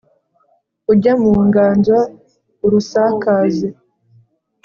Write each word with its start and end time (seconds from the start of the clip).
ujye 0.91 1.11
mu 1.21 1.33
nganzo 1.47 1.97
urusakaze 2.65 3.67